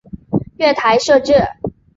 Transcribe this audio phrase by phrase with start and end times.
[0.57, 1.31] 月台设置